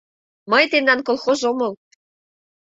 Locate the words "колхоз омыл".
1.07-1.73